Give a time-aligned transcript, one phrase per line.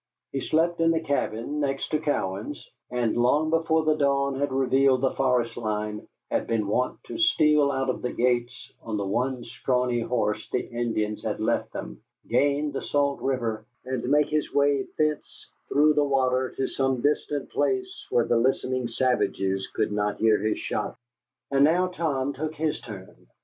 [0.31, 5.01] He slept in the cabin next to Cowan's, and long before the dawn had revealed
[5.01, 9.43] the forest line had been wont to steal out of the gates on the one
[9.43, 14.87] scrawny horse the Indians had left them, gain the Salt River, and make his way
[14.97, 20.39] thence through the water to some distant place where the listening savages could not hear
[20.39, 20.97] his shot.
[21.51, 23.27] And now Tom took his turn.